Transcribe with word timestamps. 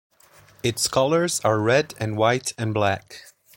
Its 0.63 0.87
colors 0.87 1.39
are 1.41 1.59
red 1.59 1.93
and 1.99 2.17
white 2.17 2.53
and 2.57 2.73
black. 2.73 3.33